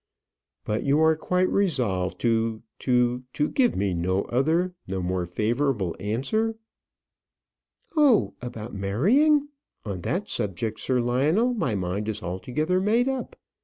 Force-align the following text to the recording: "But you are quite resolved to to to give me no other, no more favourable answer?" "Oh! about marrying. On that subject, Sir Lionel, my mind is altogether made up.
"But 0.65 0.81
you 0.81 0.99
are 0.99 1.15
quite 1.15 1.47
resolved 1.49 2.19
to 2.21 2.63
to 2.79 3.23
to 3.33 3.47
give 3.49 3.75
me 3.75 3.93
no 3.93 4.23
other, 4.23 4.73
no 4.87 4.99
more 4.99 5.27
favourable 5.27 5.95
answer?" 5.99 6.55
"Oh! 7.95 8.33
about 8.41 8.73
marrying. 8.73 9.49
On 9.85 10.01
that 10.01 10.27
subject, 10.27 10.79
Sir 10.79 11.01
Lionel, 11.01 11.53
my 11.53 11.75
mind 11.75 12.09
is 12.09 12.23
altogether 12.23 12.81
made 12.81 13.07
up. 13.07 13.35